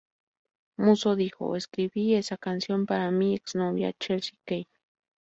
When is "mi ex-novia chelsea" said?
3.11-4.33